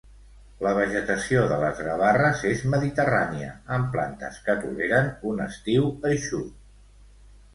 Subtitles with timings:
[0.65, 6.65] La vegetació de les Gavarres és mediterrània, amb plantes que toleren un estiu eixut.